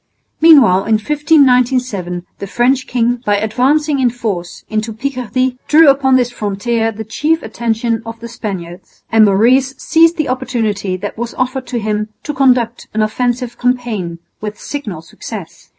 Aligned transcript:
Meanwhile 0.41 0.85
in 0.85 0.95
1597 0.95 2.25
the 2.39 2.47
French 2.47 2.87
king, 2.87 3.21
by 3.23 3.37
advancing 3.37 3.99
in 3.99 4.09
force 4.09 4.63
into 4.67 4.93
Picardy, 4.93 5.59
drew 5.67 5.89
upon 5.89 6.15
this 6.15 6.31
frontier 6.31 6.91
the 6.91 7.03
chief 7.03 7.43
attention 7.43 8.01
of 8.03 8.19
the 8.19 8.27
Spaniards; 8.27 9.03
and 9.11 9.25
Maurice 9.25 9.75
seized 9.77 10.17
the 10.17 10.27
opportunity 10.29 10.97
that 10.97 11.19
was 11.19 11.35
offered 11.35 11.67
to 11.67 11.77
him 11.77 12.09
to 12.23 12.33
conduct 12.33 12.87
an 12.95 13.03
offensive 13.03 13.59
campaign 13.59 14.17
with 14.41 14.59
signal 14.59 15.03
success. 15.03 15.69